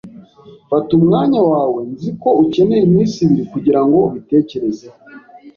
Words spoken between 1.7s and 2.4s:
Nzi ko